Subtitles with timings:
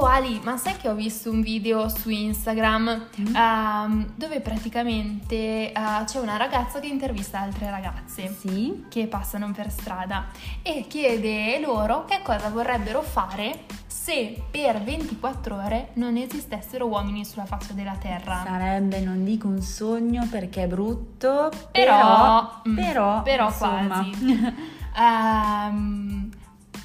[0.00, 3.34] Oh Ali, ma sai che ho visto un video su Instagram Mm.
[3.34, 5.72] ehm, dove praticamente eh,
[6.04, 8.84] c'è una ragazza che intervista altre ragazze Sì.
[8.88, 10.26] che passano per strada
[10.62, 17.44] e chiede loro che cosa vorrebbero fare se per 24 ore non esistessero uomini sulla
[17.44, 18.42] faccia della terra.
[18.46, 23.86] Sarebbe, non dico un sogno perché è brutto, Però, però, mm, però, però insomma.
[23.86, 24.76] quasi.
[25.00, 26.17] Ehm,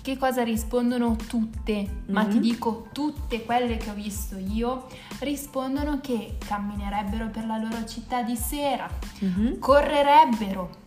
[0.04, 2.02] che cosa rispondono tutte?
[2.10, 2.30] Ma Mhm.
[2.30, 4.88] ti dico tutte quelle che ho visto io
[5.20, 8.88] rispondono che camminerebbero per la loro città di sera,
[9.20, 9.58] Mhm.
[9.60, 10.82] correrebbero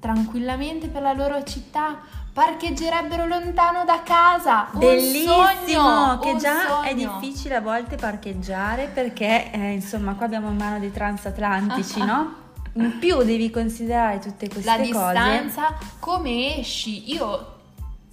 [0.00, 1.98] tranquillamente per la loro città,
[2.32, 4.68] parcheggerebbero lontano da casa.
[4.72, 5.34] Bellissimo,
[5.66, 7.18] sogno, che già è sogno.
[7.20, 12.44] difficile a volte parcheggiare perché eh, insomma qua abbiamo in mano dei transatlantici, no?
[12.76, 14.84] In più devi considerare tutte queste la cose.
[14.84, 17.10] distanza, come esci.
[17.12, 17.54] Io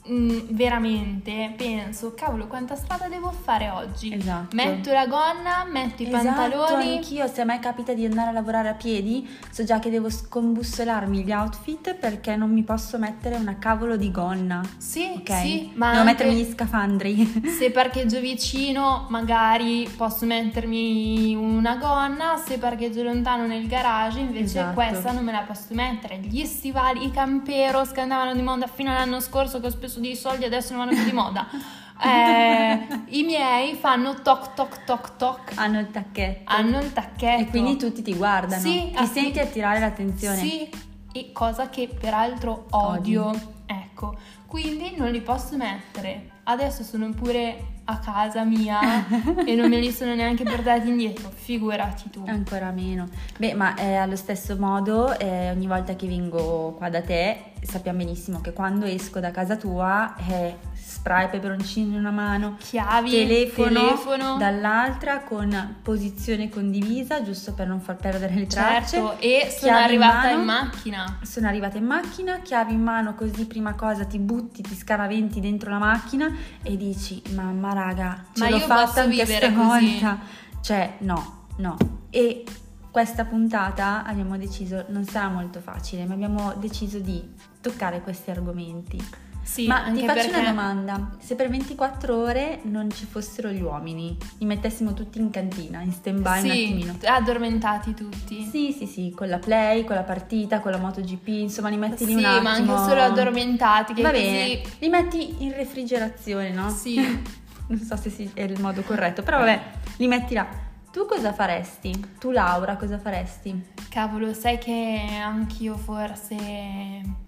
[0.09, 4.13] mm, veramente penso, cavolo, quanta strada devo fare oggi?
[4.13, 4.55] Esatto.
[4.55, 6.95] Metto la gonna, metto i Esatto, pantaloni.
[6.97, 10.09] anch'io se a me capita di andare a lavorare a piedi, so già che devo
[10.09, 14.61] scombussolarmi gli outfit perché non mi posso mettere una cavolo di gonna.
[14.77, 15.33] Sì, Ok?
[15.41, 17.41] sì, ma devo mettermi gli scafandri.
[17.57, 24.73] se parcheggio vicino, magari posso mettermi una gonna, se parcheggio lontano nel garage, invece Esatto.
[24.73, 26.17] questa non me la posso mettere.
[26.19, 30.15] Gli stivali, i camperos che andavano di moda fino all'anno scorso che ho speso dei
[30.15, 31.47] soldi, adesso non vanno più di moda.
[32.05, 36.51] Eh, I miei fanno toc toc toc toc, Hanno il tacchetto.
[36.51, 37.43] hanno il tacchetto.
[37.43, 38.61] E quindi tutti ti guardano.
[38.61, 40.35] Sì, ti ah, senti attirare l'attenzione.
[40.35, 40.69] Sì,
[41.13, 43.31] e cosa che peraltro odio.
[43.65, 46.31] Ecco, quindi non li posso mettere.
[46.43, 49.05] Adesso sono pure a casa mia
[49.45, 51.29] e non me li sono neanche portati indietro.
[51.33, 52.23] Figurati tu.
[52.27, 53.07] Ancora meno.
[53.37, 57.97] Beh, ma eh, allo stesso modo, eh, ogni volta che vengo qua da te, sappiamo
[57.99, 63.79] benissimo che quando esco da casa tua, eh, spray peperoncino in una mano, Chiavi, telefono,
[63.81, 64.37] telefono.
[64.37, 68.95] dall'altra con posizione condivisa, giusto per non far perdere le tracce.
[68.97, 70.39] Certo, e sono Chiavi in arrivata mano.
[70.39, 71.17] in macchina.
[71.23, 75.69] Sono arrivata in macchina, chiavi in mano, così prima cosa ti butti, ti scaraventi dentro
[75.71, 80.19] la macchina e dici: Mamma, raga, ce Ma l'ho fatta anche stavolta.
[80.61, 81.77] Cioè, no, no.
[82.09, 82.43] E
[82.89, 87.21] questa puntata abbiamo deciso, non sarà molto facile, ma abbiamo deciso di
[87.59, 89.03] toccare questi argomenti.
[89.43, 90.39] Sì, ma ti faccio perché...
[90.39, 95.31] una domanda: se per 24 ore non ci fossero gli uomini, li mettessimo tutti in
[95.31, 96.97] cantina, in stand-by un Sì, attimino?
[97.03, 98.47] addormentati tutti.
[98.49, 102.05] Sì, sì, sì, con la play, con la partita, con la MotoGP, insomma, li metti
[102.05, 102.41] lì Sì, un attimo.
[102.43, 103.93] ma anche solo addormentati.
[103.93, 104.21] Che Va così...
[104.21, 106.69] bene, li metti in refrigerazione, no?
[106.69, 107.41] Sì.
[107.67, 109.61] non so se si- è il modo corretto, però vabbè,
[109.97, 110.47] li metti là.
[110.93, 111.91] Tu cosa faresti?
[112.19, 113.71] Tu Laura cosa faresti?
[113.89, 116.35] Cavolo, sai che anch'io forse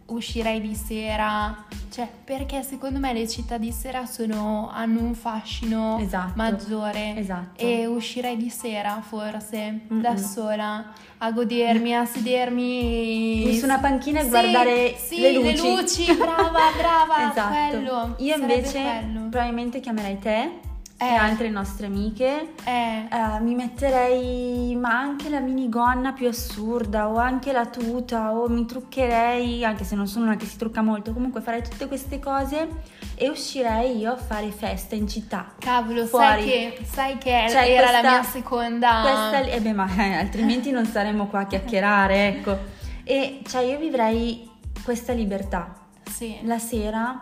[0.05, 5.97] uscirei di sera, cioè perché secondo me le città di sera sono, hanno un fascino
[5.99, 6.33] Esatto.
[6.35, 7.59] maggiore Esatto.
[7.59, 9.99] e uscirei di sera forse Mm-mm.
[9.99, 10.85] da sola
[11.17, 15.57] a godermi, a sedermi Su una panchina e Sì, guardare sì, le luci.
[15.57, 17.53] luci, brava, brava, esatto.
[17.79, 18.15] quello.
[18.19, 19.19] Io invece quello.
[19.29, 20.51] probabilmente chiamerei te
[20.97, 21.05] Eh.
[21.13, 27.51] altre nostre amiche Eh, Eh, mi metterei ma anche la minigonna più assurda o anche
[27.51, 31.41] la tuta o mi truccherei, anche se non sono una che si trucca molto, comunque
[31.41, 32.67] farei tutte queste cose
[33.15, 35.53] e uscirei io a fare festa in città.
[35.59, 36.25] cavolo, Fuori.
[36.25, 39.01] sai che, sai che Cioè, era questa- la mia seconda...
[39.01, 42.57] Questa, eh beh, ma eh, altrimenti non saremmo qua a chiacchierare, ecco.
[43.03, 44.49] E cioè io vivrei
[44.83, 45.73] questa libertà
[46.09, 46.37] Sì.
[46.43, 47.21] la sera,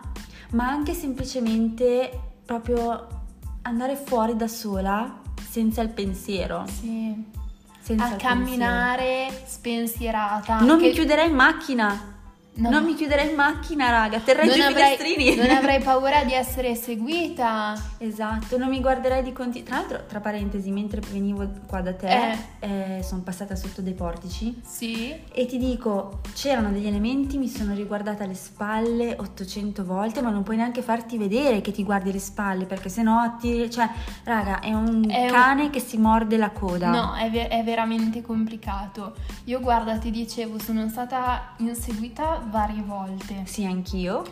[0.52, 2.10] ma anche semplicemente
[2.44, 3.22] proprio
[3.66, 5.20] andare fuori da sola
[5.50, 6.64] senza il pensiero.
[6.68, 7.32] Sì.
[7.80, 10.56] Senza a camminare spensierata.
[10.56, 10.64] pensiero.
[10.64, 12.13] Non Che- mi chiuderei in macchina.
[12.56, 12.70] No.
[12.70, 14.20] Non mi chiuderei in macchina, raga.
[14.20, 15.34] Terrei giù i finestrini.
[15.34, 17.74] non avrei paura di essere seguita.
[17.98, 19.66] Esatto, non mi guarderei di continuo.
[19.66, 24.60] Tra l'altro, tra parentesi, mentre venivo qua da te, eh, sono passata sotto dei portici.
[24.64, 25.12] Sì.
[25.32, 30.44] E ti dico, c'erano degli elementi, mi sono riguardata le spalle 800 volte, ma non
[30.44, 33.68] puoi neanche farti vedere che ti guardi le spalle, perché sennò ti...
[33.68, 33.88] Cioè,
[34.22, 36.88] raga, è un È un- cane che si morde la coda.
[36.90, 39.14] No, è, ve- è veramente complicato.
[39.46, 43.42] Io guarda, ti dicevo, sono stata inseguita varie volte.
[43.44, 44.22] Sì, anch'io.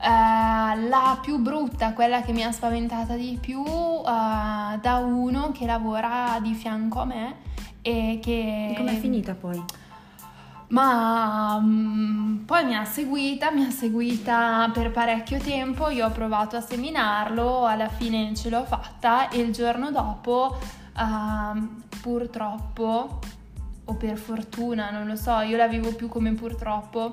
[0.00, 5.66] Eh, la più brutta, quella che mi ha spaventata di più, eh, da uno che
[5.66, 7.36] lavora di fianco a me
[7.82, 8.70] e che...
[8.70, 9.62] E com'è finita poi?
[10.68, 16.56] Ma mm, poi mi ha seguita, mi ha seguita per parecchio tempo, io ho provato
[16.56, 20.58] a seminarlo, alla fine ce l'ho fatta e il giorno dopo
[20.98, 23.18] ehm, purtroppo,
[23.84, 27.12] o per fortuna, non lo so, io la vivo più come purtroppo,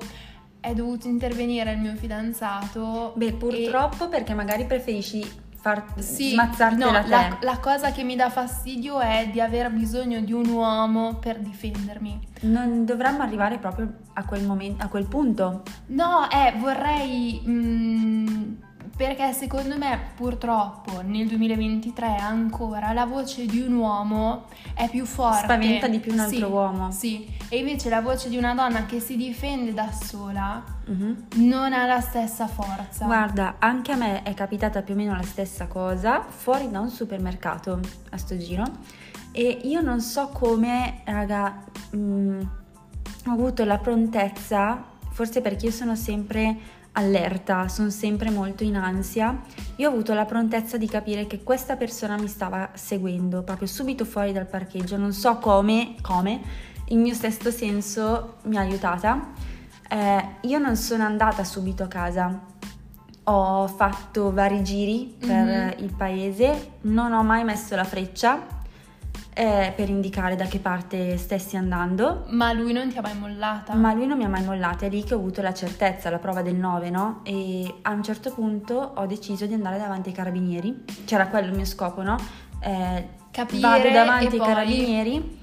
[0.66, 3.14] è dovuto intervenire il mio fidanzato.
[3.16, 7.10] Beh, e- purtroppo perché magari preferisci far Sì, smazzartela no, te.
[7.10, 11.40] la, la cosa che mi dà fastidio è di aver bisogno di un uomo per
[11.40, 12.20] difendermi.
[12.42, 15.64] Non dovremmo arrivare proprio a quel momento, a quel punto.
[15.88, 17.42] No, eh, vorrei...
[17.48, 18.54] mm,
[18.96, 25.44] perché secondo me purtroppo nel 2023 ancora la voce di un uomo è più forte.
[25.44, 26.92] Spaventa di più un altro Sì, uomo.
[26.92, 31.26] Sì, e invece la voce di una donna che si difende da sola Mhm.
[31.36, 33.06] non ha la stessa forza.
[33.06, 36.90] Guarda, anche a me è capitata più o meno la stessa cosa fuori da un
[36.90, 37.80] supermercato
[38.12, 38.64] a sto giro
[39.32, 41.64] e io non so come, raga,
[41.96, 42.40] mm,
[43.28, 46.56] ho avuto la prontezza, forse perché io sono sempre
[46.98, 49.42] allerta, sono sempre molto in ansia,
[49.78, 54.06] io ho avuto la prontezza di capire che questa persona mi stava seguendo proprio subito
[54.06, 56.42] fuori dal parcheggio, non so come, come,
[56.90, 59.32] il mio sesto senso mi ha aiutata.
[59.88, 62.42] Eh, io non sono andata subito a casa,
[63.24, 65.74] ho fatto vari giri per Mhm.
[65.84, 68.64] il paese, non ho mai messo la freccia
[69.38, 73.74] eh, per indicare da che parte stessi andando, Ma lui non ti ha mai mollata.
[73.76, 76.20] ma lui non mi ha mai mollata, è lì che ho avuto la certezza, la
[76.20, 77.20] prova del 9, no?
[77.24, 81.56] E a un certo punto ho deciso di andare davanti ai carabinieri, c'era quello il
[81.56, 82.16] mio scopo, no?
[82.62, 85.40] Eh, Capire vado davanti ai poi- carabinieri,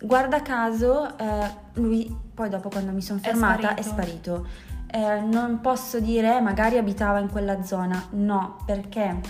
[0.00, 4.46] guarda caso eh, lui poi dopo quando mi sono È fermata è sparito.
[4.46, 4.46] sparito.
[4.90, 9.20] Eh, non posso dire magari abitava in quella zona, no, perché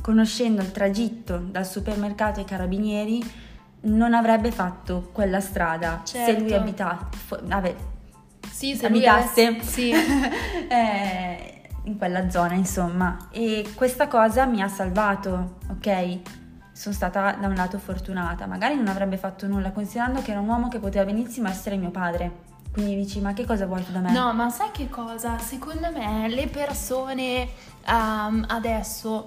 [0.00, 3.22] conoscendo il tragitto dal supermercato ai carabinieri
[3.84, 6.54] non avrebbe fatto quella strada se lui Certo.
[6.56, 7.06] abitasse,
[7.44, 7.74] vabbè,
[8.50, 9.92] Sì, se lui abitasse avesse- Sì.
[10.70, 13.28] eh, in quella zona, insomma.
[13.30, 16.18] E questa cosa mi ha salvato, ok?
[16.72, 20.48] Sono stata da un lato fortunata, magari non avrebbe fatto nulla, considerando che era un
[20.48, 22.50] uomo che poteva benissimo essere mio padre.
[22.72, 24.12] Quindi dici, ma che cosa vuoi da me?
[24.12, 25.38] No, ma sai che cosa?
[25.38, 27.48] Secondo me le persone
[27.86, 29.26] ehm, adesso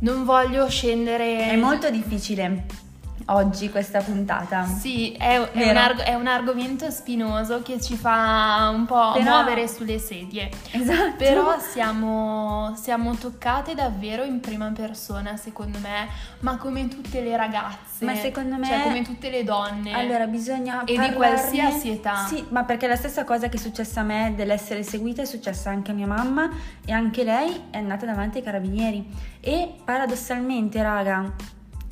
[0.00, 1.50] non voglio scendere.
[1.50, 2.88] È molto difficile
[3.34, 4.64] oggi questa puntata.
[4.64, 9.24] Sì, è, è un, arg- è un argomento spinoso che ci fa un po' Però-
[9.42, 10.48] muovere sulle sedie.
[10.70, 11.16] Esatto.
[11.16, 16.08] Però siamo, siamo toccate davvero in prima persona, secondo me,
[16.40, 18.04] ma come tutte le ragazze.
[18.04, 19.92] Ma secondo me- Cioè, come tutte le donne.
[19.92, 22.26] Allora bisogna E di qualsiasi età.
[22.26, 25.70] Sì, ma perché la stessa cosa che è successa a me dell'essere seguita è successa
[25.70, 26.48] anche a mia mamma
[26.84, 29.06] e anche lei è andata davanti ai carabinieri
[29.40, 31.30] e paradossalmente, raga,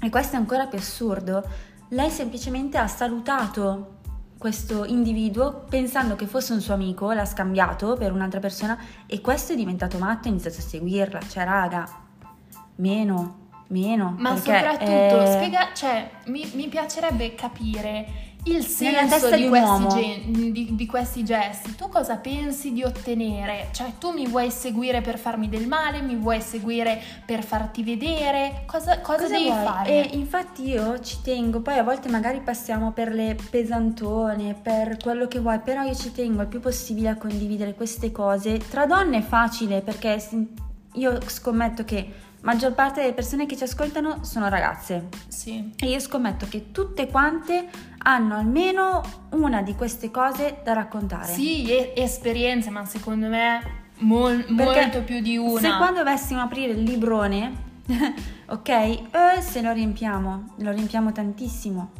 [0.00, 1.42] e questo è ancora più assurdo,
[1.88, 3.96] lei semplicemente ha salutato
[4.38, 9.52] questo individuo pensando che fosse un suo amico, l'ha scambiato per un'altra persona e questo
[9.52, 11.20] è diventato matto e ha iniziato a seguirla.
[11.20, 11.88] Cioè, raga,
[12.76, 14.14] meno, meno.
[14.16, 18.06] Ma soprattutto, eh, spiega, cioè, mi, mi piacerebbe capire
[18.54, 21.74] il senso di, questi gen- di- di questi gesti.
[21.74, 23.68] Tu cosa pensi di ottenere?
[23.72, 26.00] Cioè, tu mi vuoi seguire per farmi del male?
[26.02, 28.62] Mi vuoi seguire per farti vedere?
[28.66, 29.64] Cosa, cosa, Cosa devi vuoi?
[29.64, 30.10] fare?
[30.10, 35.26] E infatti io ci tengo, poi a volte magari passiamo per le pesantone, per quello
[35.28, 38.58] che vuoi, però io ci tengo il più possibile a condividere queste cose.
[38.58, 40.22] Tra donne è facile perché
[40.94, 45.72] io scommetto che maggior parte delle persone che ci ascoltano sono ragazze Sì.
[45.76, 47.68] e io scommetto che tutte quante
[47.98, 51.32] hanno almeno una di queste cose da raccontare.
[51.32, 53.60] Sì, e- esperienze, ma secondo me
[53.98, 55.60] mol- molto più di una.
[55.60, 57.66] Se quando dovessimo aprire il librone,
[58.46, 59.02] ok, eh,
[59.40, 61.90] se lo riempiamo, lo riempiamo tantissimo.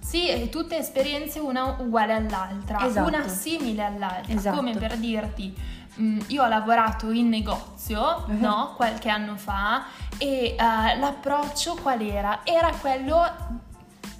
[0.00, 3.08] Sì, tutte esperienze una uguale all'altra, Esatto.
[3.08, 4.56] una simile all'altra, Esatto.
[4.56, 5.54] come per dirti,
[5.96, 8.40] mh, io ho lavorato in negozio, Mhm.
[8.40, 9.84] no, qualche anno fa
[10.16, 12.40] e eh, l'approccio qual era?
[12.44, 13.20] Era quello,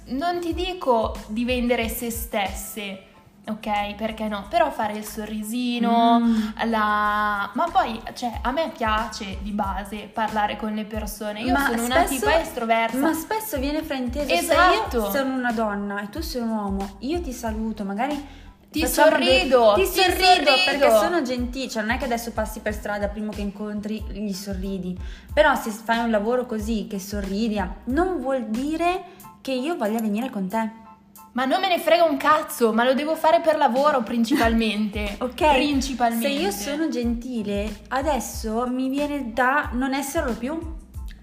[0.09, 3.03] non ti dico di vendere se stesse,
[3.47, 6.49] ok, perché no, però fare il sorrisino, Mm.
[6.69, 7.49] la...
[7.53, 11.83] ma poi, cioè, a me piace di base parlare con le persone, io Ma sono
[11.85, 12.97] una spesso- tipa estroversa.
[12.97, 15.01] Ma spesso viene frainteso Esatto.
[15.01, 18.85] se io sono una donna e tu sei un uomo, io ti saluto, magari Ti
[18.87, 20.51] sorrido, dei- ti ti sorrido sorrido.
[20.65, 24.31] perché sono gentile, cioè non è che adesso passi per strada prima che incontri gli
[24.33, 24.95] sorridi.
[25.33, 30.29] Però se fai un lavoro così che sorridi, non vuol dire che io voglia venire
[30.29, 30.87] con te.
[31.31, 35.15] Ma non me ne frega un cazzo, ma lo devo fare per lavoro principalmente.
[35.21, 35.53] Ok?
[35.53, 36.27] Principalmente.
[36.27, 40.57] Se io sono gentile, adesso mi viene da non esserlo più.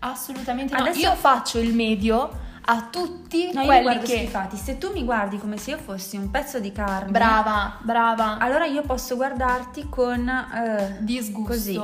[0.00, 0.80] Assolutamente no.
[0.80, 4.16] Adesso- Io faccio il medio a tutti No, io quelli guardo che...
[4.18, 4.56] schifati.
[4.56, 8.38] Se tu mi guardi come se io fossi un pezzo di carne, Brava, brava.
[8.38, 11.48] allora io posso guardarti con eh, Disgusto.
[11.52, 11.80] così.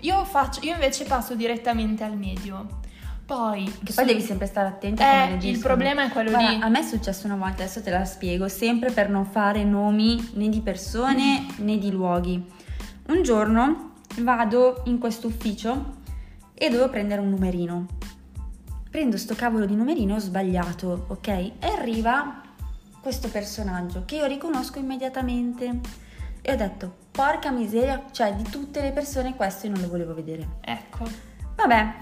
[0.00, 2.80] Io, faccio, io invece passo direttamente al medio.
[3.24, 3.64] Poi...
[3.64, 5.74] Che su- poi devi sempre stare attenta Eh, come il reagiscono.
[5.74, 6.60] problema è quello Guarda, lì.
[6.62, 10.30] A me è successo una volta, adesso te la spiego, sempre per non fare nomi
[10.34, 12.44] né di persone né di luoghi.
[13.08, 16.00] Un giorno vado in questo ufficio
[16.54, 17.86] e dovevo prendere un numerino.
[18.90, 21.28] Prendo sto cavolo di numerino, sbagliato, ok?
[21.28, 22.40] E arriva
[23.00, 25.80] questo personaggio che io riconosco immediatamente
[26.42, 30.14] e ho detto, porca miseria, cioè di tutte le persone questo io non lo volevo
[30.14, 30.46] vedere.
[30.60, 31.04] Ecco.
[31.56, 31.94] Vabbè,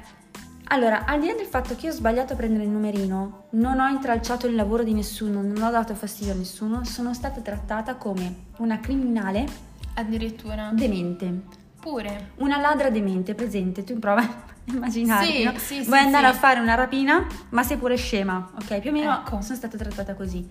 [0.72, 3.80] allora, al di là del fatto che io ho sbagliato a prendere il numerino, non
[3.80, 7.96] ho intralciato il lavoro di nessuno, non ho dato fastidio a nessuno, sono stata trattata
[7.96, 9.46] come una criminale
[9.94, 10.70] Addirittura.
[10.72, 11.58] demente.
[11.80, 12.32] Pure.
[12.36, 14.28] Una ladra demente, presente, tu prova a
[14.70, 15.52] immaginarti, Sì, no?
[15.56, 16.32] sì, Vuoi sì, andare sì.
[16.32, 18.78] a fare una rapina, ma sei pure scema, ok?
[18.78, 19.40] Più o meno Ecco.
[19.42, 20.48] sono stata trattata così.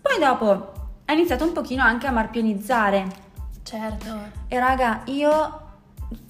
[0.00, 0.72] Poi dopo
[1.04, 3.06] ha iniziato un pochino anche a marpionizzare.
[3.62, 4.16] Certo.
[4.46, 5.62] E raga, io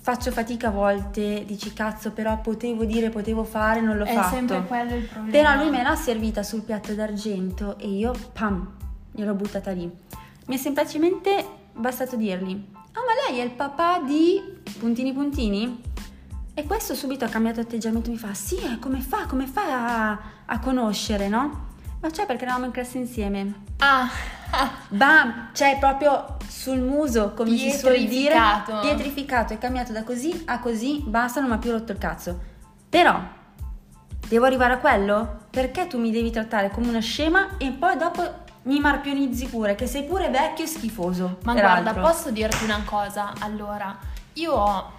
[0.01, 4.35] faccio fatica a volte, dici cazzo, però potevo dire, potevo fare, non l'ho È fatto.
[4.35, 5.31] sempre quello il problema.
[5.31, 8.69] Però lui me l'ha servita sul piatto d'argento e io, pam,
[9.13, 9.91] gliel'ho buttata lì.
[10.47, 11.45] Mi è semplicemente
[11.75, 14.43] bastato dirgli, ah ma lei è il papà di
[14.79, 15.83] puntini puntini?
[16.55, 20.21] E questo subito ha cambiato atteggiamento, mi fa, sì, eh, come fa, come fa a,
[20.47, 21.67] a conoscere, no?
[22.01, 23.65] Ma cioè perché eravamo in classe insieme.
[23.79, 24.09] Ah,
[24.89, 28.35] Bam, cioè proprio sul muso, come si suol dire,
[28.81, 29.53] Pietrificato.
[29.53, 32.39] è cambiato da così a così, basta, non mi ha più rotto il cazzo.
[32.89, 33.21] Però,
[34.27, 35.47] devo arrivare a quello?
[35.51, 39.87] Perché tu mi devi trattare come una scema e poi dopo mi marpionizzi pure, che
[39.87, 41.39] sei pure vecchio e schifoso.
[41.43, 43.33] ma guarda, posso dirti una cosa?
[43.41, 43.97] Allora,
[44.35, 44.93] io ho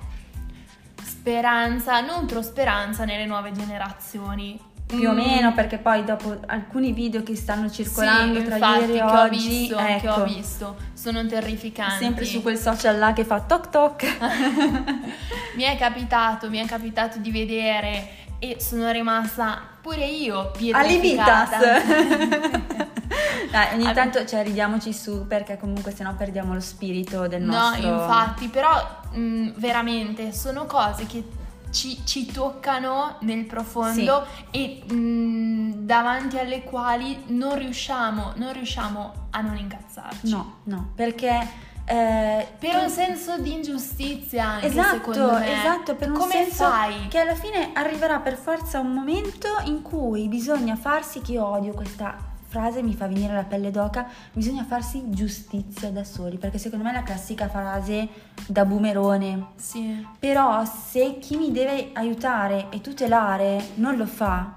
[1.04, 4.60] speranza, nutro speranza nelle nuove generazioni.
[4.90, 8.80] Più o Mm, meno, perché poi dopo alcuni video che stanno circolando sì, tra infatti,
[8.80, 12.04] ieri e che ho oggi, visto, ecco, che ho visto, sono terrificanti.
[12.04, 14.18] sempre su quel social là che fa toc toc.
[15.56, 21.58] mi è capitato, mi è capitato di vedere e sono rimasta pure io pietrificata.
[21.58, 22.78] Alibitas!
[23.52, 27.88] Dai, ogni tanto cioè, ridiamoci su perché comunque sennò perdiamo lo spirito del No, nostro...
[27.94, 28.70] infatti, però
[29.12, 31.24] mh, veramente sono cose che
[31.72, 39.42] ci, ci toccano nel profondo e mh, davanti alle quali non riusciamo, non riusciamo a
[39.42, 40.30] non incazzarci.
[40.30, 41.68] No, no, perché...
[41.86, 47.08] eh, Per un senso di ingiustizia anche Esatto, esatto, per un Come senso fai?
[47.08, 51.74] che alla fine arriverà per forza un momento in cui bisogna farsi, che io odio
[51.74, 52.16] questa
[52.50, 56.90] frase, mi fa venire la pelle d'oca, bisogna farsi giustizia da soli, perché secondo me
[56.92, 58.08] è la classica frase
[58.48, 59.50] da boomerone.
[59.56, 60.06] Sì.
[60.18, 64.54] Però se chi mi deve aiutare e tutelare non lo fa,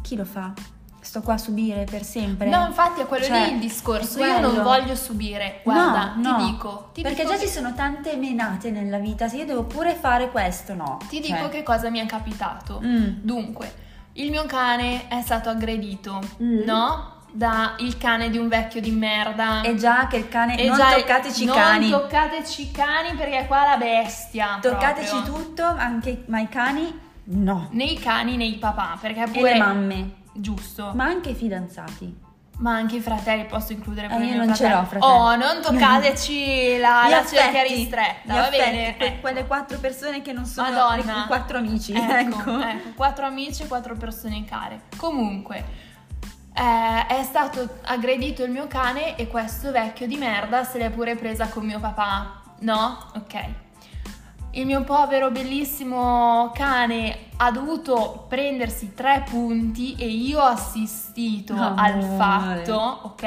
[0.00, 0.52] chi lo fa?
[1.00, 2.48] Sto qua a subire per sempre?
[2.48, 4.18] No, infatti è quello Cioè, lì il discorso.
[4.24, 5.60] Io non voglio subire.
[5.62, 6.90] Guarda, No, no, ti dico.
[6.94, 9.94] Ti perché dico già che- ci sono tante menate nella vita, se io devo pure
[9.94, 10.98] fare questo, no.
[11.08, 12.80] Ti Cioè, dico che cosa mi è capitato.
[12.84, 13.04] Mm.
[13.22, 13.72] Dunque,
[14.16, 16.62] il mio cane è stato aggredito, Mm.
[16.64, 17.14] no?
[17.32, 19.60] Da il cane di un vecchio di merda.
[19.60, 20.58] È già che il cane...
[20.58, 21.90] E non già- toccateci i non cani.
[21.90, 24.58] toccateci i cani perché qua è la bestia.
[24.60, 25.34] toccateci proprio.
[25.34, 27.68] tutto, anche ma i cani no.
[27.72, 30.92] Né i cani né i papà, perché E pure le mamme, giusto.
[30.94, 32.24] Ma anche i fidanzati.
[32.64, 35.00] Anche i fratelli posso includere Eh, pure io i miei non ce l'ho, fratelli.
[35.02, 35.12] fratelli.
[35.12, 38.96] Oh, non toccateci la, Gli la cerchia affetti, ristretta, gli va affetti, bene?
[38.96, 39.20] que- Ecco.
[39.20, 41.24] quelle quattro persone che non sono Madonna.
[41.26, 41.92] quattro amici.
[41.92, 42.60] Ecco, Ecco.
[42.60, 44.80] ecco, quattro amici e quattro persone care.
[44.96, 45.64] Comunque,
[46.54, 51.14] eh, è stato aggredito il mio cane e questo vecchio di merda se l'è pure
[51.16, 52.40] presa con mio papà.
[52.60, 53.10] No?
[53.16, 53.44] Ok.
[54.56, 62.00] Il mio povero bellissimo cane ha dovuto prendersi tre punti e io ho assistito al
[62.00, 62.16] Amore.
[62.16, 63.22] fatto, ok?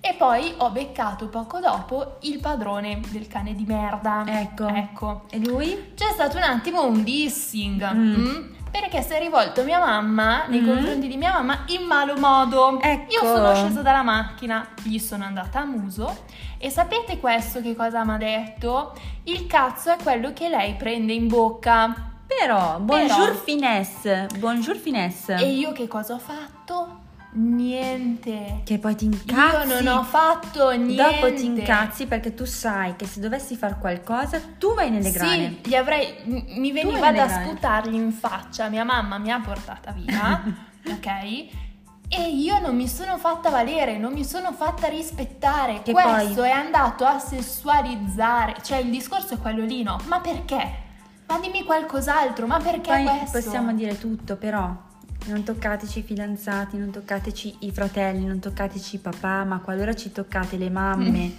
[0.00, 4.24] E poi ho beccato poco dopo il padrone del cane di merda.
[4.26, 4.66] Ecco.
[4.66, 5.22] Ecco.
[5.30, 5.92] E lui?
[5.94, 7.94] C'è stato un attimo un dissing.
[7.94, 8.14] Mm.
[8.14, 10.66] mm, perché si è rivolto mia mamma nei Mm.
[10.66, 12.80] confronti di mia mamma in malo modo.
[12.80, 13.12] Ecco.
[13.12, 16.24] Io sono scesa dalla macchina, gli sono andata a muso
[16.58, 18.92] e sapete questo che cosa mi ha detto?
[19.24, 22.08] Il cazzo è quello che lei prende in bocca.
[22.26, 23.34] Però, bonjour Però.
[23.34, 25.34] finesse, bonjour finesse.
[25.34, 26.98] E io che cosa ho fatto?
[27.32, 28.62] Niente.
[28.64, 29.68] Che poi ti incazzi.
[29.68, 30.96] Io non ho fatto niente.
[31.20, 35.58] Dopo ti incazzi perché tu sai che se dovessi fare qualcosa tu vai nelle grane.
[35.62, 40.42] Sì, gli avrei, mi veniva da sputargli in faccia, mia mamma mi ha portata via,
[40.90, 41.68] ok?
[42.12, 45.82] E io non mi sono fatta valere, non mi sono fatta rispettare.
[45.82, 50.00] Che Questo poi- è andato a sessualizzare, cioè il discorso è quello lì, no?
[50.06, 50.88] Ma perché?
[51.28, 53.38] Ma dimmi qualcos'altro, ma perché Poi questo?
[53.38, 54.88] possiamo dire tutto, però
[55.26, 60.10] non toccateci i fidanzati, non toccateci i fratelli, non toccateci i papà, ma qualora ci
[60.12, 61.30] toccate le mamme Mm.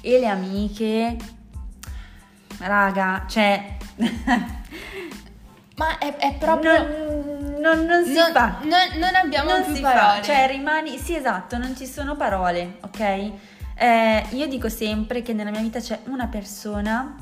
[0.00, 1.16] e le amiche,
[2.58, 3.76] raga, cioè
[5.76, 6.72] Ma è, è proprio...
[6.78, 8.58] non, non- non si non, fa.
[8.62, 10.16] non- non abbiamo non più si parole.
[10.16, 13.30] fa, cioè rimani, sì esatto, non ci sono parole, ok?
[13.78, 17.14] Eh, io dico sempre che nella mia vita c'è una persona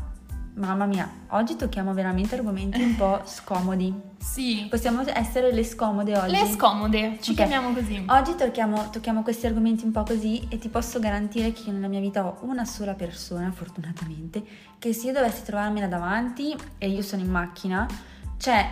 [0.56, 3.92] Mamma mia, oggi tocchiamo veramente argomenti un po' scomodi.
[4.18, 4.68] Sì.
[4.70, 6.30] Possiamo essere le scomode oggi?
[6.30, 7.36] Le scomode, ci Ok.
[7.38, 8.04] chiamiamo così.
[8.06, 11.88] Oggi tocchiamo, tocchiamo questi argomenti un po' così e ti posso garantire che io nella
[11.88, 14.44] mia vita ho una sola persona, fortunatamente,
[14.78, 17.88] che se io dovessi trovarmela davanti e io sono in macchina,
[18.36, 18.64] cioè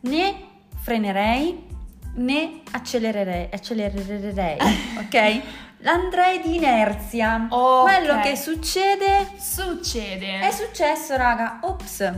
[0.00, 0.34] né
[0.76, 1.68] frenerei
[2.16, 4.58] né accelererei, accelererei
[4.98, 5.42] ok?
[5.84, 7.46] Andrei di inerzia.
[7.48, 7.82] Ok.
[7.82, 10.40] Quello che succede Succede.
[10.40, 11.60] è successo, raga.
[11.62, 12.12] Ops.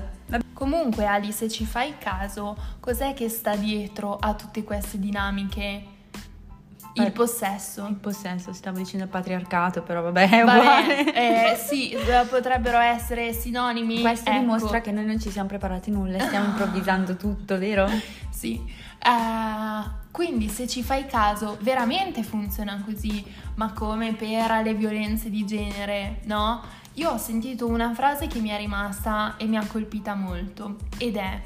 [0.52, 5.84] Comunque, Ali, se ci fai caso, cos'è che sta dietro a tutte queste dinamiche?
[6.94, 7.86] Il possesso.
[7.88, 11.14] Il possesso, stavo dicendo il patriarcato, però vabbè, è uguale.
[11.14, 14.00] eh, sì, eh, potrebbero essere sinonimi.
[14.00, 14.38] Questo ecco.
[14.40, 17.88] dimostra che noi non ci siamo preparati nulla, stiamo improvvisando tutto, vero?
[18.32, 18.60] Sì.
[18.98, 25.44] Eh, quindi se ci fai caso, veramente funziona così, ma come per le violenze di
[25.44, 26.62] genere, no?
[26.94, 31.16] Io ho sentito una frase che mi è rimasta e mi ha colpita molto ed
[31.16, 31.40] è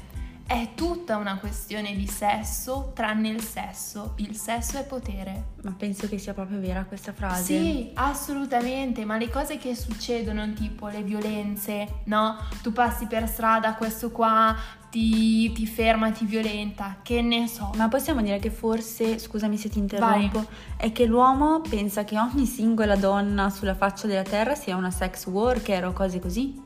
[0.47, 4.13] è tutta una questione di sesso tranne il sesso.
[4.15, 5.55] Il sesso è potere.
[5.63, 7.43] Ma penso che sia proprio vera questa frase.
[7.43, 12.37] Sì, assolutamente, ma le cose che succedono, tipo le violenze, no?
[12.61, 14.55] Tu passi per strada, questo qua
[14.97, 17.69] ti, ti ferma, ti violenta, che ne so.
[17.75, 20.43] Ma possiamo dire che forse, scusami se ti interrompo,
[20.75, 25.27] è che l'uomo pensa che ogni singola donna sulla faccia della terra sia una sex
[25.27, 26.59] worker o cose così?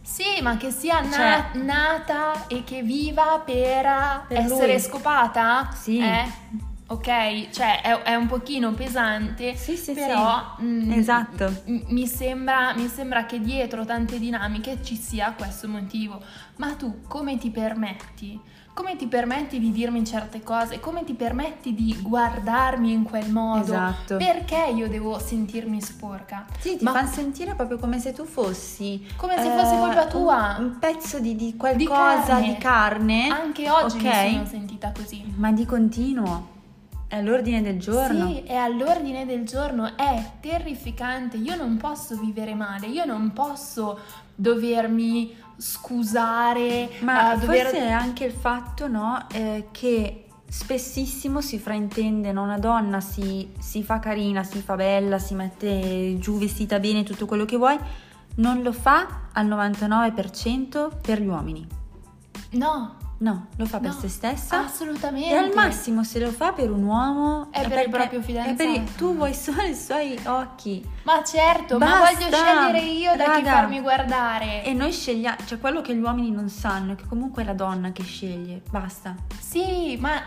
[0.00, 3.84] Sì, ma che sia na- Cioè- nata e che viva per,
[4.28, 4.80] Per essere lui.
[4.80, 5.70] scopata?
[5.74, 5.98] Sì.
[5.98, 6.24] Eh?
[6.94, 10.64] Ok, cioè è, è un pochino pesante, Sì, sì, però sì.
[10.64, 11.52] mm, Esatto.
[11.66, 16.20] m- mi, sembra, mi sembra che dietro tante dinamiche ci sia questo motivo.
[16.56, 18.40] Ma tu come ti permetti?
[18.74, 20.80] Come ti permetti di dirmi certe cose?
[20.80, 23.62] Come ti permetti di guardarmi in quel modo?
[23.72, 24.16] Esatto.
[24.16, 26.44] Perché io devo sentirmi sporca?
[26.58, 29.06] Sì, ti Ma- fanno sentire proprio come se tu fossi...
[29.16, 30.56] Come se fosse colpa un- tua.
[30.58, 32.46] Un, pezzo di, di qualcosa, carne.
[32.46, 33.28] di carne.
[33.28, 34.02] Anche oggi ok?
[34.02, 35.22] mi sono sentita così.
[35.36, 36.52] Ma di continuo.
[37.14, 38.26] È all'ordine del giorno.
[38.26, 41.36] Sì, è all'ordine del giorno, è terrificante.
[41.36, 44.00] Io non posso vivere male, io non posso
[44.34, 47.66] dovermi scusare, Ma eh, dover...
[47.66, 52.42] forse è anche il fatto, no, eh, che spessissimo si fraintende, no?
[52.42, 57.26] una donna si, si fa carina, si fa bella, si mette giù vestita bene, tutto
[57.26, 57.78] quello che vuoi,
[58.38, 61.64] non lo fa al 99% per gli uomini.
[62.54, 64.64] No, No, lo fa per No, se stessa.
[64.64, 65.28] assolutamente.
[65.30, 68.56] E al massimo se lo fa per un uomo È per il proprio è fidanzato.
[68.56, 70.84] per il- tu vuoi solo i suoi occhi.
[71.04, 73.50] Ma certo, ma Basta, voglio scegliere io da chi raga.
[73.52, 74.64] farmi guardare.
[74.64, 77.54] E noi scegliamo, cioè quello che gli uomini non sanno è che comunque è la
[77.54, 79.14] donna che sceglie, basta.
[79.38, 80.20] Sì, ma...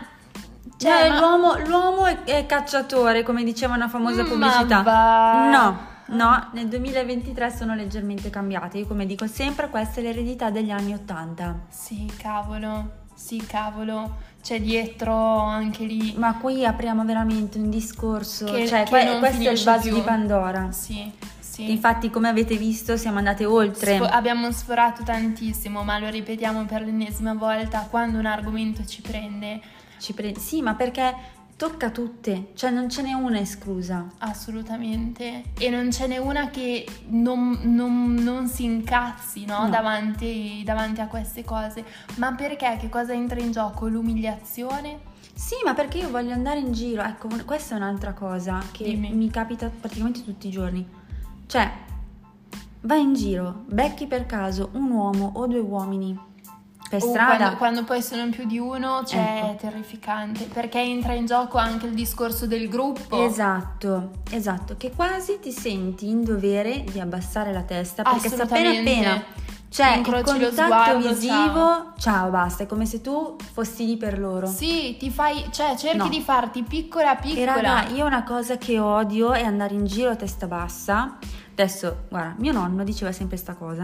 [0.76, 4.82] Cioè, ma- l'uomo, l'uomo è, è cacciatore, come diceva una famosa Ma pubblicità.
[4.82, 5.50] va.
[5.50, 8.78] No, no, nel 2023 sono leggermente cambiate.
[8.78, 11.60] Io come dico sempre, questa è l'eredità degli anni 80.
[11.68, 14.26] Sì, cavolo, sì, cavolo.
[14.40, 16.14] C'è dietro anche lì...
[16.16, 19.94] Ma qui apriamo veramente un discorso, Che- cioè che que- questo è il vaso più.
[19.94, 20.70] di Pandora.
[20.70, 21.70] Sì, sì.
[21.70, 23.96] Infatti, come avete visto, siamo andate oltre.
[23.96, 29.60] Sfo- abbiamo sforato tantissimo, ma lo ripetiamo per l'ennesima volta, quando un argomento ci prende,
[29.98, 31.12] Ci pre- sì, ma perché
[31.58, 34.06] tocca tutte, cioè non ce n'è una esclusa.
[34.18, 39.64] assolutamente, e non ce n'è una che non, non- non si incazzi no?
[39.64, 39.68] No.
[39.68, 41.84] Davanti, davanti a queste cose.
[42.16, 42.76] Ma perché?
[42.78, 43.88] Che cosa entra in gioco?
[43.88, 45.00] L'umiliazione?
[45.34, 47.02] Sì, ma perché io voglio andare in giro.
[47.02, 49.10] Ecco, questa è un'altra cosa che Dimmi.
[49.12, 50.86] mi capita praticamente tutti i giorni.
[51.46, 51.70] Cioè,
[52.82, 56.26] vai in giro, becchi per caso un uomo o due uomini
[56.88, 57.36] per strada.
[57.36, 59.52] Quando, quando poi sono più di uno, cioè Ecco.
[59.52, 63.24] è terrificante, perché entra in gioco anche il discorso del gruppo.
[63.26, 68.70] Esatto, esatto, che quasi ti senti in dovere di abbassare la testa perché se appena
[68.70, 69.22] appena
[69.70, 72.30] c'è il Incroci contatto sguardo, visivo, ciao.
[72.30, 74.46] basta, è come se tu fossi lì per loro.
[74.46, 76.08] Sì, ti fai, cioè cerchi No.
[76.08, 77.54] di farti piccola E piccola.
[77.60, 81.18] raga, io una cosa che odio è andare in giro a testa bassa.
[81.52, 83.82] Adesso, guarda, mio nonno diceva sempre sta cosa,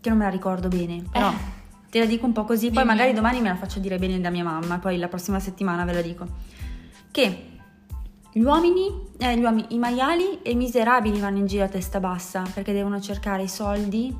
[0.00, 1.55] che non me la ricordo bene, però Eh.
[1.90, 2.94] Te la dico un po' così, poi Dimmi.
[2.94, 5.92] magari domani me la faccio dire bene da mia mamma, poi la prossima settimana ve
[5.92, 6.26] la dico.
[7.10, 7.46] Che
[8.32, 12.00] gli uomini, eh, gli uomini, i maiali e i miserabili vanno in giro a testa
[12.00, 14.14] bassa perché devono cercare i soldi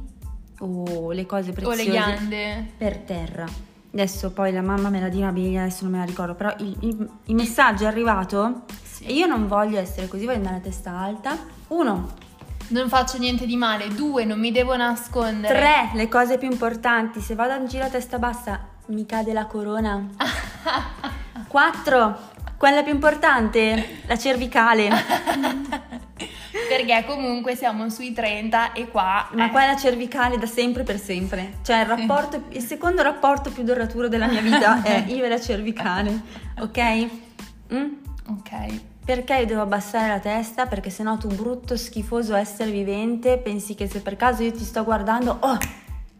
[0.60, 2.66] o le cose o preziose le ghiande.
[2.78, 3.44] per terra.
[3.92, 6.76] Adesso poi la mamma me la dirà bene, adesso non me la ricordo, però il,
[6.80, 9.04] il- il messaggio è arrivato Sì.
[9.04, 11.36] e io non voglio essere così, voglio andare a testa alta.
[11.68, 12.08] Uno,
[12.68, 13.88] Non faccio niente di male.
[13.88, 15.54] Due, non mi devo nascondere.
[15.54, 19.46] tre, le cose più importanti, se vado in giro a testa bassa mi cade la
[19.46, 20.06] corona.
[21.48, 22.18] Quattro,
[22.56, 24.90] quella più importante, la cervicale.
[26.68, 29.28] perché comunque siamo sui 30 e qua...
[29.32, 31.58] Ma eh, qua è la cervicale da sempre per sempre.
[31.62, 35.40] Cioè il rapporto, il secondo rapporto più duraturo della mia vita è io e la
[35.40, 36.20] cervicale,
[36.58, 37.08] ok?
[37.72, 37.92] Mm?
[38.28, 38.80] Ok.
[39.06, 40.66] Perché io devo abbassare la testa?
[40.66, 44.82] Perché sennò tu brutto, schifoso essere vivente pensi che se per caso io ti sto
[44.82, 45.58] guardando, oh,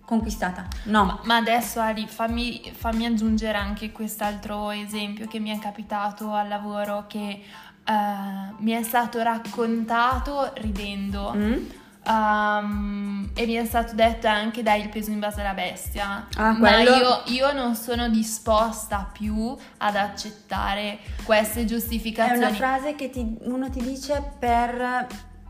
[0.05, 0.69] conquistata.
[0.85, 1.05] No.
[1.05, 6.47] Ma, ma adesso Ali, fammi, fammi aggiungere anche quest'altro esempio che mi è capitato al
[6.47, 7.43] lavoro che
[7.85, 11.33] eh, mi è stato raccontato ridendo.
[11.35, 11.67] Mm?
[12.07, 16.27] Um, e mi è stato detto anche dai il peso in base alla bestia.
[16.37, 22.39] Ah, Ma io, io non sono disposta più ad accettare queste È giustificazioni.
[22.39, 25.07] una frase che ti- uno ti dice per...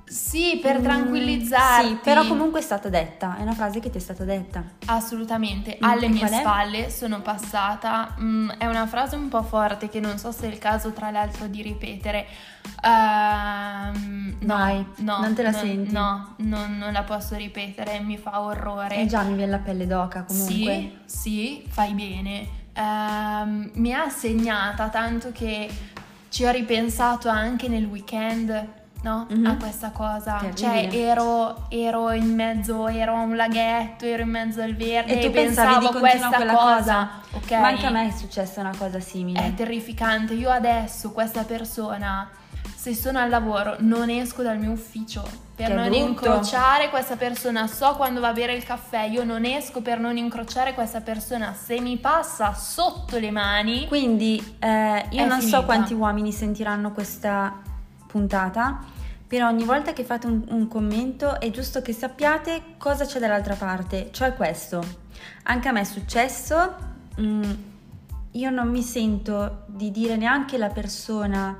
[0.08, 1.88] Sì, per Mm, tranquillizzarti.
[1.88, 4.62] Sì, però comunque è stata detta, è una frase che ti è stata detta.
[4.86, 9.88] Assolutamente, Mm, alle e mie spalle sono passata, mm, è una frase un po' forte
[9.88, 12.26] che non so se è il caso tra l'altro di ripetere.
[12.84, 15.92] Ehm, no, Vai, no, non te la no, senti?
[15.92, 18.96] No, non, non la posso ripetere, mi fa orrore.
[19.02, 20.54] E già mi viene la pelle d'oca comunque.
[20.54, 22.48] Sì, sì, fai bene.
[22.74, 25.68] Ehm, mi ha segnata tanto che
[26.28, 29.26] ci ho ripensato anche nel weekend, no?
[29.30, 29.46] Mhm.
[29.46, 30.36] A questa cosa.
[30.40, 30.56] Terribile.
[30.56, 35.24] Cioè, ero, ero in mezzo, ero a un laghetto, ero in mezzo al verde E
[35.26, 36.74] tu pensavo pensavi di questa quella cosa.
[36.76, 37.08] cosa.
[37.32, 37.50] Ok.
[37.52, 39.44] Ma anche a me è successa una cosa simile.
[39.46, 40.34] È terrificante.
[40.34, 42.28] Io adesso, questa persona,
[42.74, 45.22] se sono al lavoro, non esco dal mio ufficio
[45.56, 46.04] per Che non brutto.
[46.04, 47.66] incrociare questa persona.
[47.66, 51.54] So quando va a bere il caffè, io non esco per non incrociare questa persona.
[51.54, 55.58] Se mi passa sotto le mani, Quindi eh, io non finita.
[55.58, 57.54] so quanti uomini sentiranno questa
[58.06, 58.80] puntata,
[59.26, 63.54] però ogni volta che fate un, un commento è giusto che sappiate cosa c'è dall'altra
[63.54, 64.84] parte, cioè questo.
[65.44, 66.74] Anche a me è successo,
[67.20, 67.52] mm,
[68.32, 71.56] io non mi sento di dire neanche la persona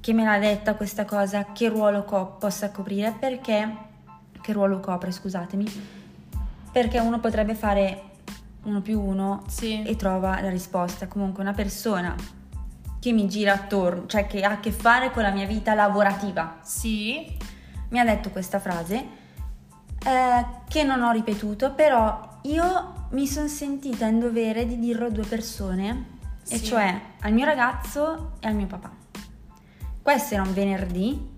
[0.00, 3.84] che me l'ha detta questa cosa che ruolo co- possa coprire, perché
[4.40, 5.64] che ruolo copre, scusatemi,
[6.70, 8.02] perché uno potrebbe fare
[8.62, 9.82] uno più uno sì.
[9.82, 11.08] e trova la risposta.
[11.08, 12.14] Comunque una persona
[13.06, 16.56] che mi gira attorno, cioè che ha a che fare con la mia vita lavorativa,
[16.62, 17.36] Sì,
[17.90, 19.06] mi ha detto questa frase
[20.04, 25.10] eh, che non ho ripetuto, però io mi sono sentita in dovere di dirlo a
[25.10, 26.64] due persone, e Sì.
[26.64, 28.90] cioè al mio ragazzo e al mio papà.
[30.02, 31.30] Questo era un venerdì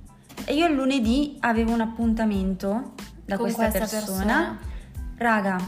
[0.47, 2.95] e io il lunedì avevo un appuntamento
[3.27, 4.25] da Con questa, questa persona.
[4.25, 4.59] persona.
[5.19, 5.59] Raga,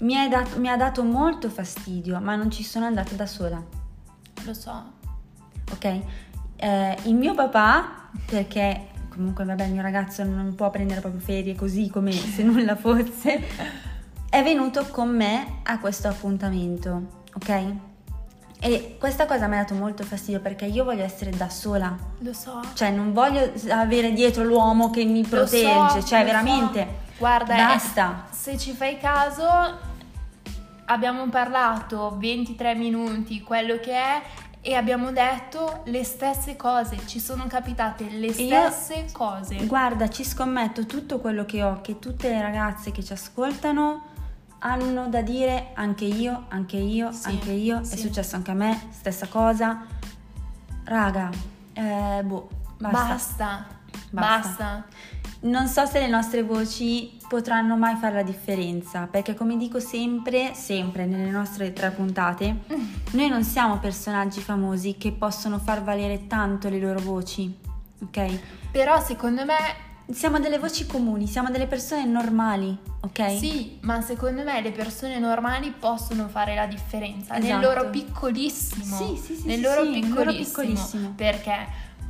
[0.00, 3.82] mi, hai dat- mi ha dato molto fastidio, ma non ci sono andata da sola
[4.44, 4.93] lo so.
[5.72, 6.00] Ok?
[6.56, 11.54] Eh, il mio papà, perché comunque vabbè il mio ragazzo non può prendere proprio ferie
[11.54, 13.42] così come se nulla fosse,
[14.28, 17.64] è venuto con me a questo appuntamento, ok?
[18.60, 22.32] E questa cosa mi ha dato molto fastidio perché io voglio essere da sola, Lo
[22.32, 22.62] so.
[22.72, 27.02] cioè non voglio avere dietro l'uomo che mi protegge, so, cioè veramente so.
[27.18, 28.26] Guarda, basta.
[28.30, 29.46] se ci fai caso,
[30.86, 34.22] abbiamo parlato 23 minuti, quello che è,
[34.66, 37.06] e abbiamo detto le stesse cose.
[37.06, 39.66] Ci sono capitate le Io- stesse cose.
[39.66, 44.12] Guarda, ci scommetto tutto quello che ho, che tutte le ragazze che ci ascoltano
[44.60, 47.98] hanno da dire anche io, anche io, Sì, anche io, è sì.
[47.98, 49.84] successo anche a me, stessa cosa.
[50.84, 51.28] Raga,
[51.74, 52.48] eh, boh,
[52.78, 53.06] basta.
[53.06, 53.66] Basta.
[54.10, 54.48] Basta.
[54.48, 54.84] Basta.
[55.44, 60.54] Non so se le nostre voci potranno mai fare la differenza, perché come dico sempre,
[60.54, 62.60] sempre nelle nostre tre puntate,
[63.12, 67.54] noi non siamo personaggi famosi che possono far valere tanto le loro voci,
[68.00, 68.38] ok?
[68.70, 73.38] Però secondo me Siamo delle voci comuni, siamo delle persone normali, ok?
[73.38, 77.66] Sì, ma secondo me le persone normali possono fare la differenza nel Esatto.
[77.66, 78.96] loro piccolissimo.
[78.96, 81.14] Sì, sì, sì, nel sì, loro sì, nel loro piccolissimo.
[81.16, 81.66] Perché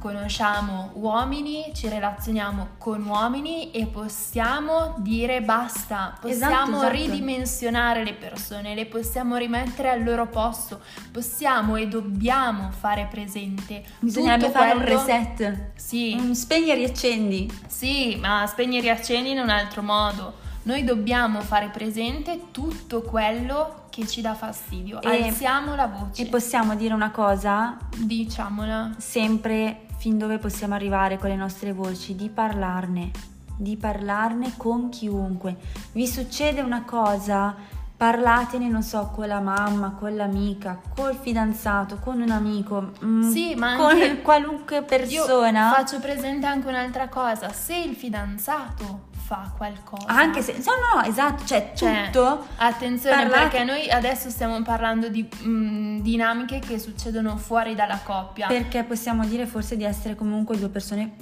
[0.09, 6.15] conosciamo uomini, ci relazioniamo con uomini e possiamo dire basta.
[6.21, 6.89] Possiamo esatto.
[6.93, 10.81] ridimensionare le persone, le possiamo rimettere al loro posto.
[11.11, 13.83] Possiamo e dobbiamo fare presente.
[14.01, 15.71] Bisognerebbe fare un quello- reset.
[15.75, 17.61] Sì, Un spegni e riaccendi.
[17.67, 20.43] sì, ma spegni e riaccendi in un altro modo.
[20.65, 25.01] Noi dobbiamo fare presente tutto quello che ci dà fastidio.
[25.03, 26.23] E- Alziamo la voce.
[26.23, 28.93] E possiamo dire una cosa, Diciamola.
[28.97, 33.11] sempre fin dove possiamo arrivare con le nostre voci, di parlarne,
[33.57, 35.57] di parlarne con chiunque.
[35.93, 37.55] Vi succede una cosa,
[37.97, 43.55] parlatene, non so, con la mamma, con l'amica, col fidanzato, con un amico, mm, Sì,
[43.55, 45.69] ma con qualunque persona.
[45.69, 47.51] Io faccio presente anche un'altra cosa.
[47.51, 50.07] Se il fidanzato fa qualcosa.
[50.07, 52.47] Anche se, no, no, esatto, cioè, Cioè, tutto.
[52.57, 58.47] Attenzione parlate- perché noi adesso stiamo parlando di mm, dinamiche che succedono fuori dalla coppia.
[58.47, 61.13] Perché possiamo dire forse di essere comunque due persone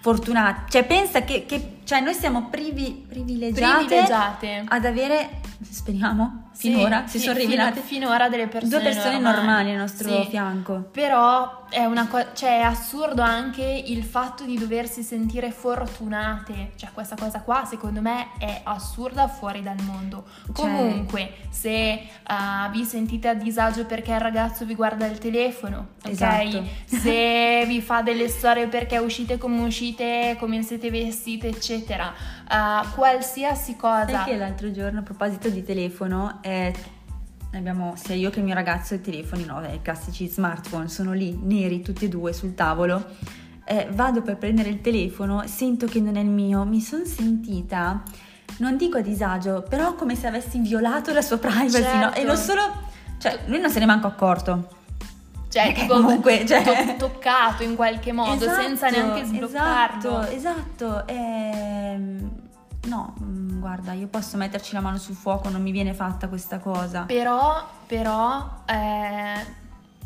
[0.00, 0.70] fortunati.
[0.72, 4.64] Cioè, pensa che, che- cioè, noi siamo privi, privilegiate, Privilegiate.
[4.66, 9.70] ad avere, speriamo, finora, Sì, si sono fino- rivelate finora delle persone due persone normali,
[9.70, 10.28] al nostro Sì.
[10.30, 10.88] fianco.
[10.92, 16.72] Però è una co- cioè è assurdo anche il fatto di doversi sentire fortunate.
[16.76, 20.24] Cioè, questa cosa qua, secondo me, è assurda fuori dal mondo.
[20.44, 25.88] Cioè- Comunque, se ah, vi sentite a disagio perché il ragazzo vi guarda il telefono,
[26.04, 26.10] ok?
[26.10, 26.64] Esatto.
[26.86, 32.12] Se vi fa delle storie perché uscite come uscite, come siete vestite, eccetera.
[32.48, 34.06] Ah, qualsiasi cosa.
[34.08, 36.74] Sai che l'altro giorno, a proposito di telefono, eh,
[37.52, 41.38] abbiamo sia io che il mio ragazzo i telefoni, no, i classici smartphone, sono lì,
[41.40, 43.04] neri tutti e due sul tavolo.
[43.64, 48.02] Eh, vado per prendere il telefono, sento che non è il mio, mi sono sentita,
[48.58, 52.10] non dico a disagio, però come se avessi violato la sua privacy, no?
[52.10, 52.18] Certo.
[52.18, 52.60] E non solo,
[53.18, 54.80] cioè, lui non se n'è manco accorto.
[55.52, 60.20] Cioè, tipo, comunque, cioè- to- toccato in qualche modo, senza Esatto, neanche sbloccarlo.
[60.22, 61.06] Esatto, esatto.
[61.08, 62.30] ehm,
[62.86, 66.58] no, mm, guarda, io posso metterci la mano sul fuoco, non mi viene fatta questa
[66.58, 67.02] cosa.
[67.02, 69.46] Però, però, eh,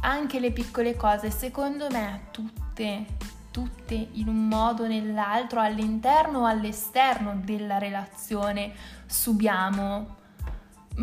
[0.01, 3.07] anche le piccole cose, secondo me, tutte,
[3.53, 8.73] tutte in un modo o nell'altro, all'interno o all'esterno della relazione,
[9.07, 10.16] subiamo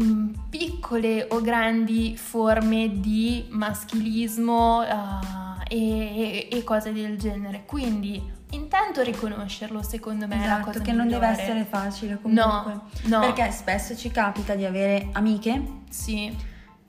[0.01, 7.63] mm, piccole o grandi forme di maschilismo ah, e, e- cose del genere.
[7.65, 11.41] Quindi, intanto riconoscerlo, secondo me, è la Esatto, cosa che non deve migliore.
[11.43, 12.43] essere facile comunque.
[12.43, 13.19] No, no.
[13.21, 16.35] Perché spesso ci capita di avere amiche Sì,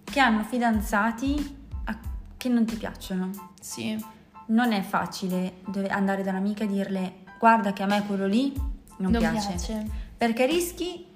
[0.04, 1.98] che hanno fidanzati a-
[2.36, 3.30] che non ti piacciono.
[3.60, 4.02] sì.
[4.46, 5.54] Non è facile
[5.88, 8.52] andare da un'amica e dirle guarda che a me quello lì
[8.98, 9.48] non, Non piace.
[9.48, 9.86] piace.
[10.18, 11.06] Perché rischi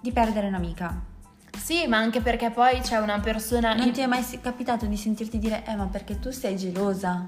[0.00, 1.02] di perdere un'amica.
[1.56, 3.74] Sì, ma anche perché poi c'è una persona...
[3.74, 7.26] Non ti è mai capitato di sentirti dire eh ma perché tu sei gelosa?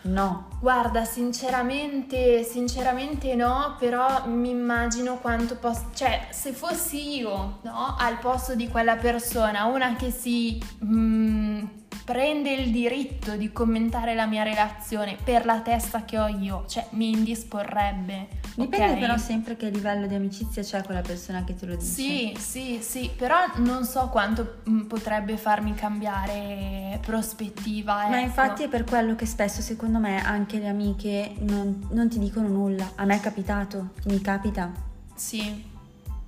[0.00, 0.48] No.
[0.60, 5.86] Guarda, sinceramente, sinceramente no, però mi immagino quanto posso...
[5.94, 11.64] Cioè, se fossi io, no, al posto di quella persona, una che si mm,
[12.04, 16.86] prende il diritto di commentare la mia relazione per la testa che ho io, cioè
[16.92, 18.28] mi indisporrebbe.
[18.54, 18.98] Dipende ok?
[18.98, 21.86] però sempre che livello di amicizia c'è con la persona che te lo dice.
[21.86, 28.08] Sì, sì, sì, però non so quanto mm, potrebbe farmi cambiare prospettiva.
[28.08, 28.24] Ma ecco.
[28.24, 32.48] infatti è per quello che spesso secondo me anche le amiche non, non ti dicono
[32.48, 32.92] nulla.
[32.94, 34.72] A me è capitato, mi capita.
[35.14, 35.62] Sì,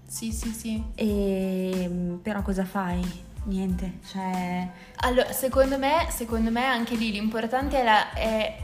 [0.06, 0.84] sì, sì, sì.
[0.94, 3.28] E però cosa fai?
[3.50, 4.68] Niente, cioè
[5.02, 8.56] Allora, secondo me, secondo me anche lì l'importante è, la- è,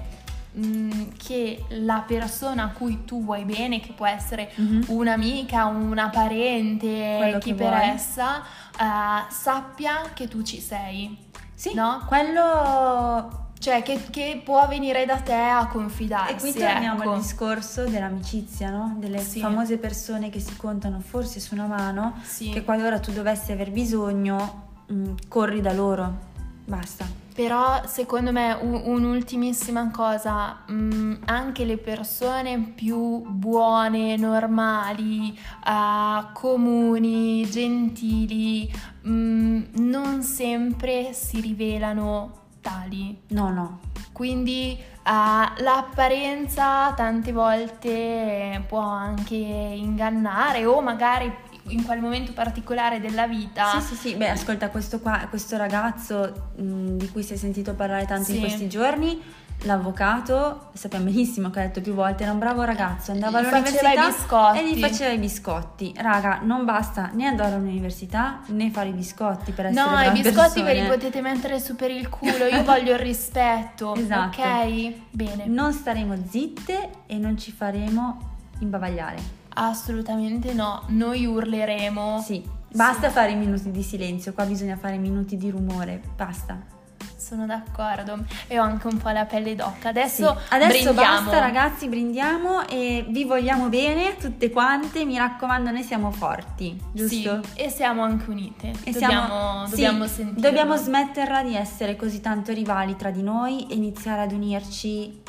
[0.56, 4.84] mm, che la persona a cui tu vuoi bene, che può essere Mhm.
[4.88, 7.88] un'amica, una parente, Quello chi per vuoi.
[7.88, 8.42] essa,
[8.78, 11.24] eh, sappia che tu ci sei.
[11.58, 12.04] sì, No?
[12.06, 16.32] quello Cioè, che, che può venire da te a confidarsi.
[16.34, 17.12] E qui torniamo ecco.
[17.12, 18.96] al discorso dell'amicizia, no?
[18.98, 19.40] Delle Sì.
[19.40, 22.50] famose persone che si contano forse su una mano, Sì.
[22.50, 26.34] che qualora tu dovessi aver bisogno, mm, corri da loro.
[26.64, 27.24] Basta.
[27.36, 38.72] Però secondo me un'ultimissima cosa, mm, anche le persone più buone, normali, eh, comuni, gentili,
[39.06, 43.20] mm, non sempre si rivelano tali.
[43.28, 43.80] No, no.
[44.12, 51.30] Quindi eh, l'apparenza tante volte può anche ingannare o magari
[51.68, 53.78] in quel momento particolare della vita.
[53.80, 54.14] Sì, sì, sì.
[54.14, 58.36] Beh, ascolta, questo qua, questo ragazzo mh, di cui si è sentito parlare tanto in
[58.36, 58.40] Sì.
[58.40, 59.20] questi giorni,
[59.62, 64.52] l'avvocato, sappiamo benissimo che ha detto più volte, era un bravo ragazzo, andava Gli all'università
[64.54, 65.94] e gli faceva i biscotti.
[65.96, 70.62] Raga, non basta né andare all'università né fare i biscotti per essere No, i biscotti
[70.62, 70.96] ve li persone.
[70.98, 74.40] potete mettere su per il culo, io voglio il rispetto, Esatto.
[74.40, 74.92] ok?
[75.10, 79.44] Bene, Non staremo zitte e non ci faremo imbavagliare.
[79.56, 82.20] Assolutamente no, noi urleremo.
[82.20, 82.42] Sì,
[82.72, 86.74] basta fare i minuti di silenzio, qua bisogna fare minuti di rumore, basta.
[87.18, 89.80] Sono d'accordo e ho anche un po' la pelle d'oca.
[89.80, 89.88] Sì.
[89.88, 91.22] Adesso, Adesso brindiamo.
[91.22, 97.40] basta ragazzi, brindiamo e vi vogliamo bene tutte quante, mi raccomando, noi siamo forti, giusto?
[97.42, 98.72] Sì, e siamo anche unite.
[98.84, 100.40] E dobbiamo, siamo, sì, dobbiamo sentirlo.
[100.40, 105.22] dobbiamo smetterla di essere così tanto rivali tra di noi e iniziare ad unirci.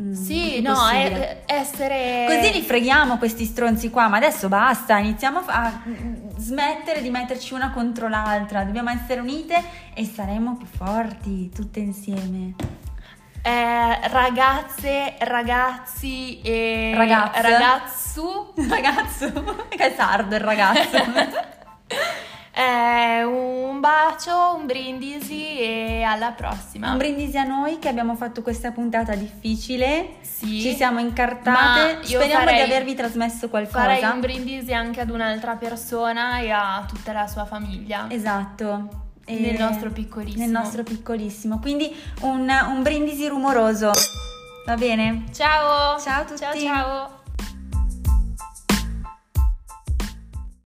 [0.00, 2.24] Mm, Sì, no, è- essere...
[2.26, 5.82] Così li freghiamo questi stronzi qua, ma adesso basta, iniziamo a,
[6.36, 9.62] smettere di metterci una contro l'altra, dobbiamo essere unite
[9.94, 12.54] e saremo più forti tutte insieme.
[13.44, 16.92] Eh, ragazze, ragazzi e...
[16.94, 17.42] Ragazze.
[17.42, 18.52] Ragazzu.
[18.68, 20.98] Ragazzo, che sardo il ragazzo.
[22.54, 26.90] Eh, un bacio, un brindisi e alla prossima.
[26.92, 30.16] Un brindisi a noi che abbiamo fatto questa puntata difficile.
[30.20, 30.60] Sì.
[30.60, 32.04] Ci siamo incartate.
[32.04, 33.78] Speriamo farei- di avervi trasmesso qualcosa.
[33.80, 38.06] Farei un brindisi anche ad un'altra persona e a tutta la sua famiglia.
[38.08, 38.88] Esatto.
[39.24, 40.42] E- Nel nostro piccolissimo.
[40.42, 41.58] Nel nostro piccolissimo.
[41.58, 43.92] Quindi un, un brindisi rumoroso.
[44.66, 45.24] Va bene?
[45.32, 45.98] Ciao!
[45.98, 46.38] Ciao a tutti.
[46.40, 47.21] Ciao ciao!